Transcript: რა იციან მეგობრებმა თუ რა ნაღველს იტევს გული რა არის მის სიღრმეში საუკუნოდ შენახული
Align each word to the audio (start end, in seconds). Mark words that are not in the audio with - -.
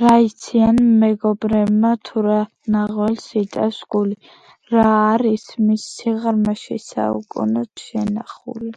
რა 0.00 0.10
იციან 0.22 0.80
მეგობრებმა 1.04 1.92
თუ 2.08 2.24
რა 2.26 2.36
ნაღველს 2.74 3.28
იტევს 3.44 3.78
გული 3.96 4.18
რა 4.74 4.84
არის 5.06 5.46
მის 5.70 5.88
სიღრმეში 5.96 6.78
საუკუნოდ 6.90 7.72
შენახული 7.88 8.72